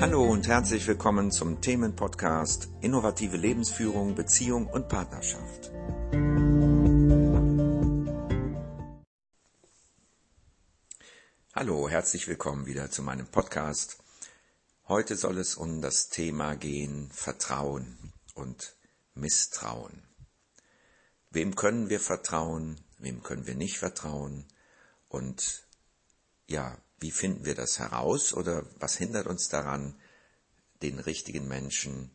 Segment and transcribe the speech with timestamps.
[0.00, 5.70] Hallo und herzlich willkommen zum Themenpodcast Innovative Lebensführung, Beziehung und Partnerschaft.
[11.54, 14.02] Hallo, herzlich willkommen wieder zu meinem Podcast.
[14.88, 18.74] Heute soll es um das Thema gehen Vertrauen und
[19.12, 20.02] Misstrauen.
[21.28, 24.46] Wem können wir vertrauen, wem können wir nicht vertrauen
[25.10, 25.68] und
[26.46, 29.94] ja, wie finden wir das heraus oder was hindert uns daran,
[30.82, 32.10] den richtigen Menschen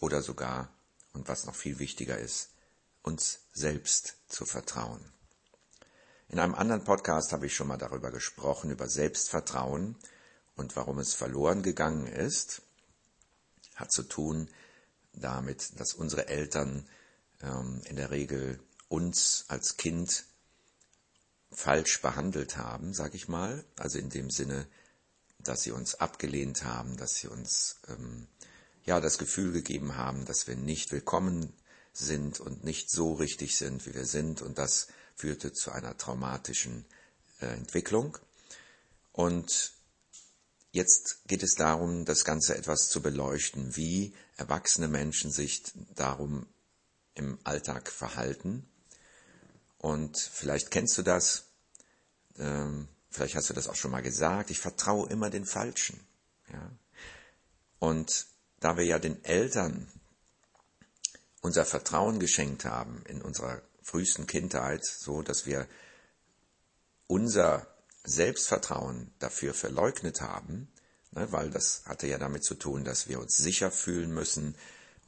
[0.00, 0.72] oder sogar,
[1.12, 2.50] und was noch viel wichtiger ist,
[3.02, 5.04] uns selbst zu vertrauen.
[6.28, 9.96] In einem anderen Podcast habe ich schon mal darüber gesprochen, über Selbstvertrauen
[10.54, 12.62] und warum es verloren gegangen ist.
[13.74, 14.48] Hat zu tun
[15.12, 16.88] damit, dass unsere Eltern
[17.42, 20.24] ähm, in der Regel uns als Kind
[21.50, 24.66] falsch behandelt haben, sag ich mal, also in dem Sinne,
[25.38, 28.26] dass sie uns abgelehnt haben, dass sie uns ähm,
[28.84, 31.52] ja das Gefühl gegeben haben, dass wir nicht willkommen
[31.92, 36.84] sind und nicht so richtig sind, wie wir sind, und das führte zu einer traumatischen
[37.40, 38.16] äh, Entwicklung.
[39.12, 39.72] Und
[40.72, 45.62] jetzt geht es darum, das Ganze etwas zu beleuchten, wie erwachsene Menschen sich
[45.94, 46.46] darum
[47.14, 48.68] im Alltag verhalten.
[49.78, 51.49] Und vielleicht kennst du das,
[52.40, 56.00] ähm, vielleicht hast du das auch schon mal gesagt, ich vertraue immer den Falschen.
[56.52, 56.70] Ja?
[57.78, 58.26] Und
[58.58, 59.88] da wir ja den Eltern
[61.40, 65.66] unser Vertrauen geschenkt haben in unserer frühesten Kindheit, so dass wir
[67.06, 67.66] unser
[68.04, 70.68] Selbstvertrauen dafür verleugnet haben,
[71.12, 74.54] ne, weil das hatte ja damit zu tun, dass wir uns sicher fühlen müssen,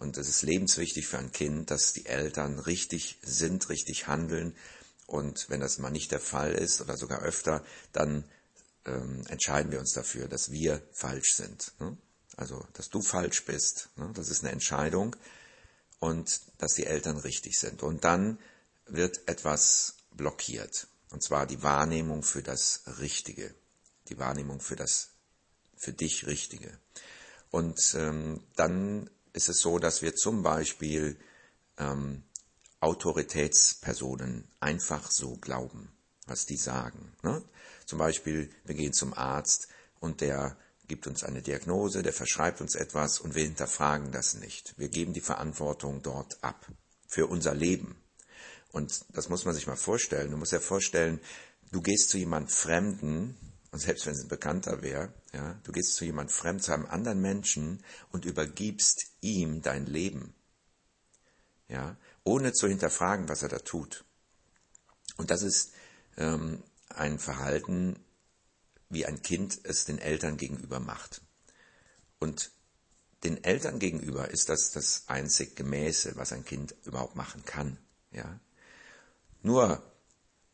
[0.03, 4.57] und es ist lebenswichtig für ein Kind, dass die Eltern richtig sind, richtig handeln.
[5.13, 8.25] Und wenn das mal nicht der Fall ist oder sogar öfter, dann
[8.87, 11.71] ähm, entscheiden wir uns dafür, dass wir falsch sind.
[11.81, 11.99] Ne?
[12.39, 13.91] Also, dass du falsch bist.
[13.97, 14.11] Ne?
[14.15, 15.15] Das ist eine Entscheidung.
[15.99, 17.83] Und dass die Eltern richtig sind.
[17.83, 18.39] Und dann
[18.87, 20.87] wird etwas blockiert.
[21.11, 23.55] Und zwar die Wahrnehmung für das Richtige.
[24.09, 25.11] Die Wahrnehmung für das
[25.77, 26.79] für dich Richtige.
[27.51, 31.19] Und ähm, dann ist es so, dass wir zum Beispiel
[31.77, 32.23] ähm,
[32.83, 35.93] Autoritätspersonen einfach so glauben,
[36.27, 37.13] was die sagen.
[37.23, 37.43] Ne?
[37.87, 39.69] Zum Beispiel, wir gehen zum Arzt
[40.01, 40.57] und der
[40.89, 44.75] gibt uns eine Diagnose, der verschreibt uns etwas und wir hinterfragen das nicht.
[44.77, 46.67] Wir geben die Verantwortung dort ab
[47.07, 47.97] für unser Leben.
[48.73, 50.33] Und das muss man sich mal vorstellen.
[50.33, 51.21] Du musst ja vorstellen,
[51.71, 53.37] du gehst zu jemand Fremden,
[53.71, 56.87] und selbst wenn es ein Bekannter wäre, ja, du gehst zu jemand fremd, zu einem
[56.87, 60.35] anderen Menschen und übergibst ihm dein Leben.
[61.69, 64.05] Ja, ohne zu hinterfragen, was er da tut.
[65.17, 65.73] Und das ist
[66.17, 67.99] ähm, ein Verhalten,
[68.89, 71.23] wie ein Kind es den Eltern gegenüber macht.
[72.19, 72.53] Und
[73.25, 77.79] den Eltern gegenüber ist das das einzig Gemäße, was ein Kind überhaupt machen kann.
[78.11, 78.41] Ja?
[79.43, 79.83] Nur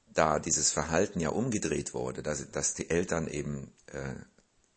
[0.07, 4.15] da dieses Verhalten ja umgedreht wurde, dass, dass die Eltern eben äh,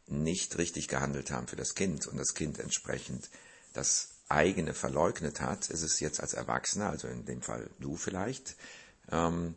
[0.08, 3.30] nicht richtig gehandelt haben für das Kind und das Kind entsprechend
[3.74, 8.56] das eigene verleugnet hat, ist es jetzt als Erwachsener, also in dem Fall du vielleicht,
[9.12, 9.56] ähm,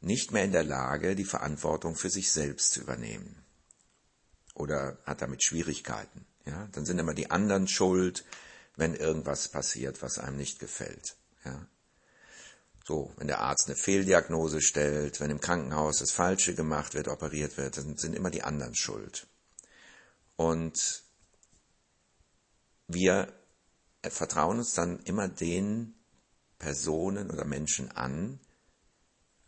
[0.00, 3.44] nicht mehr in der Lage, die Verantwortung für sich selbst zu übernehmen.
[4.54, 6.26] Oder hat damit Schwierigkeiten.
[6.44, 6.68] Ja?
[6.72, 8.24] Dann sind immer die anderen schuld,
[8.76, 11.16] wenn irgendwas passiert, was einem nicht gefällt.
[11.44, 11.66] Ja?
[12.84, 17.56] So, wenn der Arzt eine Fehldiagnose stellt, wenn im Krankenhaus das Falsche gemacht wird, operiert
[17.56, 19.28] wird, dann sind immer die anderen schuld.
[20.36, 21.04] Und
[22.88, 23.32] wir
[24.10, 25.94] vertrauen uns dann immer den
[26.58, 28.40] Personen oder Menschen an,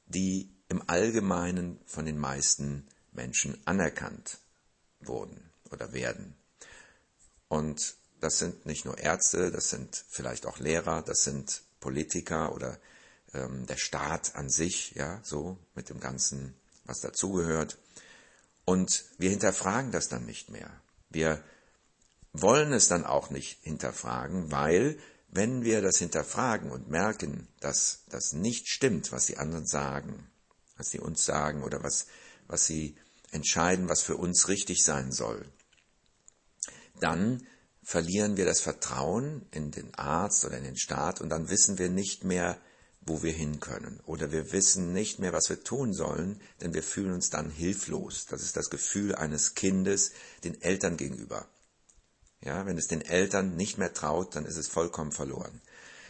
[0.07, 4.39] die im Allgemeinen von den meisten Menschen anerkannt
[5.01, 6.35] wurden oder werden.
[7.49, 12.79] Und das sind nicht nur Ärzte, das sind vielleicht auch Lehrer, das sind Politiker oder
[13.35, 16.55] ähm, der Staat an sich, ja, so mit dem Ganzen,
[16.85, 17.79] was dazugehört.
[18.65, 20.71] Und wir hinterfragen das dann nicht mehr.
[21.11, 21.45] Wir
[22.35, 24.99] wollen es dann auch nicht hinterfragen, weil
[25.31, 30.29] wenn wir das hinterfragen und merken, dass das nicht stimmt, was die anderen sagen,
[30.77, 32.07] was sie uns sagen oder was,
[32.47, 32.97] was sie
[33.31, 35.47] entscheiden, was für uns richtig sein soll,
[37.01, 37.47] dann
[37.83, 41.89] verlieren wir das Vertrauen in den Arzt oder in den Staat und dann wissen wir
[41.89, 42.59] nicht mehr,
[43.07, 44.01] wo wir hin können.
[44.07, 48.25] Oder wir wissen nicht mehr, was wir tun sollen, denn wir fühlen uns dann hilflos.
[48.27, 51.47] Das ist das Gefühl eines Kindes den Eltern gegenüber.
[52.41, 55.63] Ja, wenn es den Eltern nicht mehr traut, dann ist es vollkommen verloren.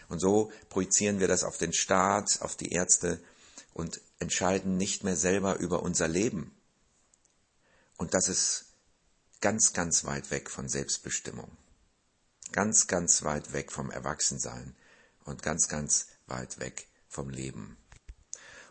[0.08, 3.20] Und so projizieren wir das auf den Staat, auf die Ärzte
[3.72, 6.54] und entscheiden nicht mehr selber über unser Leben.
[7.96, 8.66] Und das ist
[9.40, 11.50] ganz, ganz weit weg von Selbstbestimmung.
[12.52, 14.76] Ganz, ganz weit weg vom Erwachsensein
[15.24, 17.76] und ganz, ganz weit weg vom Leben.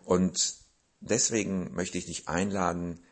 [0.05, 0.55] Und
[1.00, 3.03] deswegen möchte ich dich einladen,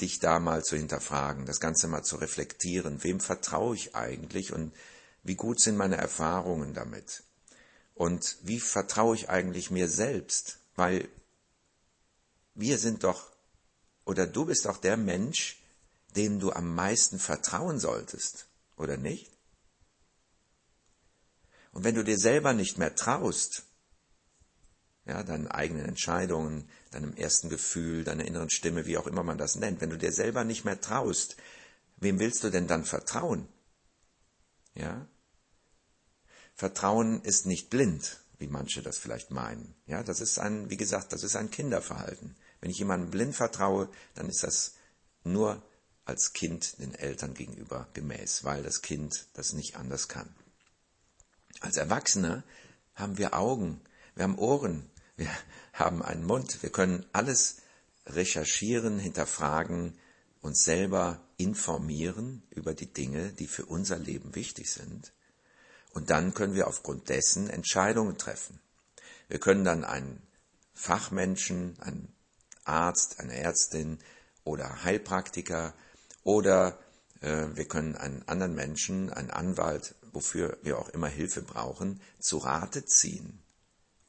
[0.00, 3.02] dich da mal zu hinterfragen, das Ganze mal zu reflektieren.
[3.02, 4.74] Wem vertraue ich eigentlich und
[5.22, 7.22] wie gut sind meine Erfahrungen damit?
[7.94, 10.58] Und wie vertraue ich eigentlich mir selbst?
[10.74, 11.08] Weil
[12.54, 13.30] wir sind doch,
[14.04, 15.62] oder du bist doch der Mensch,
[16.16, 18.46] dem du am meisten vertrauen solltest,
[18.76, 19.30] oder nicht?
[21.72, 23.64] Und wenn du dir selber nicht mehr traust,
[25.06, 29.56] ja, deinen eigenen Entscheidungen, deinem ersten Gefühl, deiner inneren Stimme, wie auch immer man das
[29.56, 31.36] nennt, wenn du dir selber nicht mehr traust,
[31.96, 33.48] wem willst du denn dann vertrauen?
[34.74, 35.06] Ja?
[36.54, 39.74] Vertrauen ist nicht blind, wie manche das vielleicht meinen.
[39.86, 42.36] Ja, das ist ein, wie gesagt, das ist ein Kinderverhalten.
[42.60, 44.74] Wenn ich jemandem blind vertraue, dann ist das
[45.24, 45.62] nur
[46.04, 50.32] als Kind den Eltern gegenüber gemäß, weil das Kind das nicht anders kann.
[51.60, 52.44] Als Erwachsene
[52.94, 53.80] haben wir Augen,
[54.14, 55.30] wir haben Ohren, wir
[55.72, 57.58] haben einen Mund, wir können alles
[58.06, 59.98] recherchieren, hinterfragen,
[60.40, 65.12] uns selber informieren über die Dinge, die für unser Leben wichtig sind.
[65.92, 68.60] Und dann können wir aufgrund dessen Entscheidungen treffen.
[69.28, 70.22] Wir können dann einen
[70.74, 72.12] Fachmenschen, einen
[72.64, 73.98] Arzt, eine Ärztin
[74.42, 75.74] oder Heilpraktiker
[76.24, 76.78] oder
[77.20, 82.38] äh, wir können einen anderen Menschen, einen Anwalt, wofür wir auch immer Hilfe brauchen, zu
[82.38, 83.42] Rate ziehen,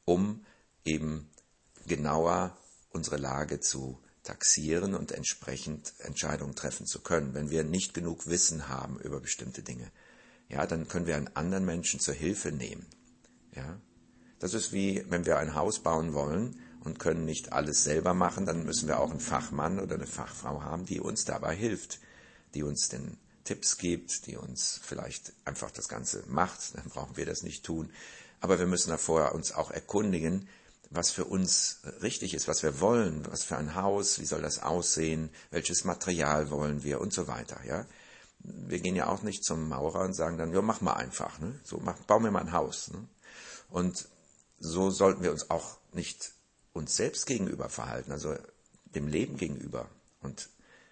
[0.06, 0.46] um
[0.86, 1.30] eben
[1.88, 2.58] genauer
[2.92, 7.34] unsere Lage zu taxieren und entsprechend Entscheidungen treffen zu können.
[7.34, 9.92] Wenn wir nicht genug Wissen haben über bestimmte Dinge,
[10.50, 12.86] ja, dann können wir einen anderen Menschen zur Hilfe nehmen.
[13.56, 13.80] Ja,
[14.40, 18.46] das ist wie, wenn wir ein Haus bauen wollen und können nicht alles selber machen,
[18.46, 22.00] dann müssen wir auch einen Fachmann oder eine Fachfrau haben, die uns dabei hilft,
[22.54, 27.26] die uns den Tipps gibt, die uns vielleicht einfach das Ganze macht, dann brauchen wir
[27.26, 27.92] das nicht tun.
[28.42, 30.50] Aber wir müssen davor uns auch erkundigen,
[30.90, 34.60] was für uns richtig ist, was wir wollen, was für ein Haus, wie soll das
[34.62, 37.86] aussehen, welches Material wollen wir und so weiter, ja.
[38.40, 41.60] Wir gehen ja auch nicht zum Maurer und sagen dann, ja, mach mal einfach, ne?
[41.64, 42.92] so mach, bau mir mal ein Haus.
[42.92, 43.08] Ne?
[43.70, 44.08] Und
[44.60, 46.34] so sollten wir uns auch nicht
[46.74, 48.36] uns selbst gegenüber verhalten, also
[48.94, 49.90] dem Leben gegenüber
[50.22, 50.50] und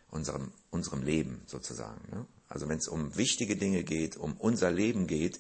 [0.09, 2.01] unserem, unserem Leben sozusagen.
[2.09, 2.25] Ne?
[2.49, 5.39] Also wenn es um wichtige Dinge geht, um unser Leben geht,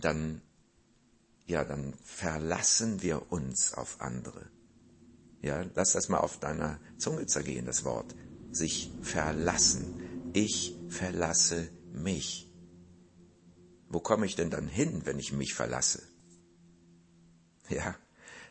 [0.00, 0.40] dann
[1.46, 4.50] ja, dann verlassen wir uns auf andere.
[5.42, 8.14] Ja, lass das mal auf deiner Zunge zergehen, das Wort.
[8.50, 10.30] Sich verlassen.
[10.32, 12.50] Ich verlasse mich.
[13.88, 16.02] Wo komme ich denn dann hin, wenn ich mich verlasse?
[17.68, 17.94] Ja,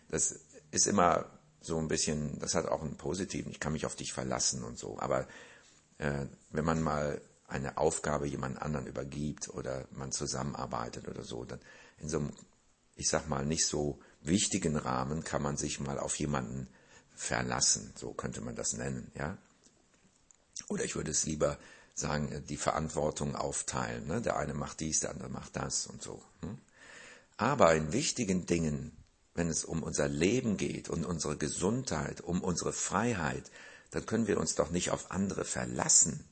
[0.10, 0.40] das
[0.72, 1.30] ist immer
[1.62, 4.78] so ein bisschen, das hat auch einen positiven, ich kann mich auf dich verlassen und
[4.78, 5.00] so.
[5.00, 5.28] Aber
[5.98, 11.60] äh, wenn man mal eine Aufgabe jemand anderen übergibt oder man zusammenarbeitet oder so, dann
[11.98, 12.34] in so einem
[12.96, 16.68] ich sag mal, nicht so wichtigen Rahmen kann man sich mal auf jemanden
[17.16, 19.38] verlassen, so könnte man das nennen, ja.
[20.68, 21.58] Oder ich würde es lieber
[21.96, 24.08] sagen, die Verantwortung aufteilen.
[24.08, 24.22] Ne?
[24.22, 26.24] Der eine macht dies, der andere macht das und so.
[26.42, 26.58] Hm?
[27.38, 28.96] Aber in wichtigen Dingen,
[29.34, 33.52] wenn es um unser Leben geht, um unsere Gesundheit, um unsere Freiheit,
[33.92, 36.24] dann können wir uns doch nicht auf andere verlassen.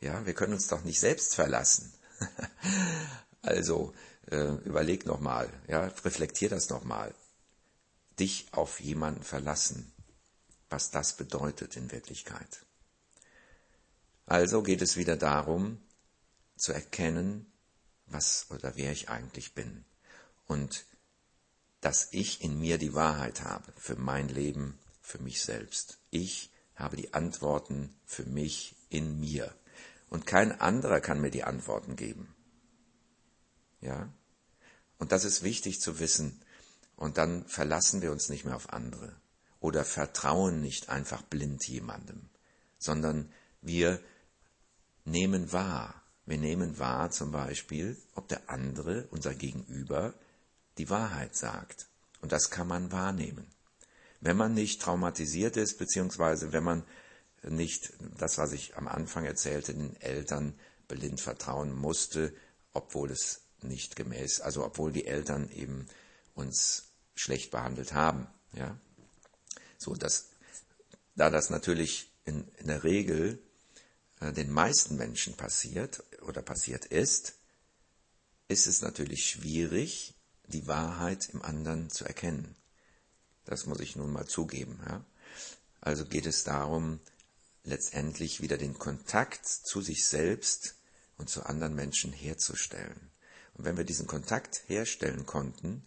[0.00, 1.92] Ja, wir können uns doch nicht selbst verlassen.
[3.42, 3.94] also,
[4.30, 7.14] äh, überleg nochmal, ja, reflektier das nochmal.
[8.18, 9.92] Dich auf jemanden verlassen,
[10.70, 12.64] was das bedeutet in Wirklichkeit.
[14.26, 15.78] Also geht es wieder darum,
[16.56, 17.46] zu erkennen,
[18.06, 19.84] was oder wer ich eigentlich bin
[20.46, 20.84] und
[21.80, 25.98] dass ich in mir die Wahrheit habe für mein Leben, für mich selbst.
[26.10, 29.54] Ich habe die Antworten für mich in mir
[30.08, 32.35] und kein anderer kann mir die Antworten geben.
[33.86, 34.12] Ja?
[34.98, 36.40] Und das ist wichtig zu wissen.
[36.96, 39.14] Und dann verlassen wir uns nicht mehr auf andere
[39.60, 42.28] oder vertrauen nicht einfach blind jemandem,
[42.78, 43.30] sondern
[43.62, 44.00] wir
[45.04, 46.02] nehmen wahr.
[46.24, 50.14] Wir nehmen wahr zum Beispiel, ob der andere, unser Gegenüber,
[50.78, 51.86] die Wahrheit sagt.
[52.20, 53.46] Und das kann man wahrnehmen.
[54.20, 56.82] Wenn man nicht traumatisiert ist, beziehungsweise wenn man
[57.42, 62.34] nicht das, was ich am Anfang erzählte, den Eltern blind vertrauen musste,
[62.72, 65.86] obwohl es nicht gemäß, also obwohl die Eltern eben
[66.34, 68.78] uns schlecht behandelt haben, ja.
[69.78, 70.30] So, dass,
[71.14, 73.38] da das natürlich in, in der Regel
[74.20, 77.34] äh, den meisten Menschen passiert oder passiert ist,
[78.48, 80.14] ist es natürlich schwierig,
[80.46, 82.54] die Wahrheit im anderen zu erkennen.
[83.44, 85.04] Das muss ich nun mal zugeben, ja.
[85.80, 87.00] Also geht es darum,
[87.62, 90.74] letztendlich wieder den Kontakt zu sich selbst
[91.16, 93.10] und zu anderen Menschen herzustellen.
[93.56, 95.84] Und wenn wir diesen Kontakt herstellen konnten,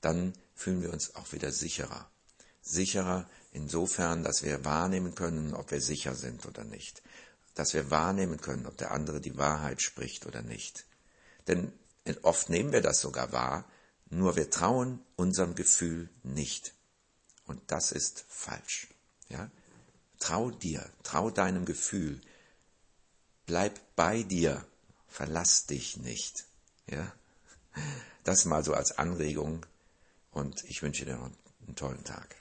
[0.00, 2.10] dann fühlen wir uns auch wieder sicherer.
[2.62, 7.02] Sicherer insofern, dass wir wahrnehmen können, ob wir sicher sind oder nicht.
[7.54, 10.84] Dass wir wahrnehmen können, ob der andere die Wahrheit spricht oder nicht.
[11.48, 11.72] Denn
[12.22, 13.64] oft nehmen wir das sogar wahr,
[14.10, 16.74] nur wir trauen unserem Gefühl nicht.
[17.46, 18.88] Und das ist falsch.
[19.28, 19.50] Ja?
[20.18, 22.20] Trau dir, trau deinem Gefühl.
[23.46, 24.66] Bleib bei dir.
[25.08, 26.44] Verlass dich nicht.
[26.90, 27.12] Ja?
[28.24, 29.66] Das mal so als Anregung
[30.30, 31.30] und ich wünsche dir noch
[31.66, 32.36] einen tollen Tag.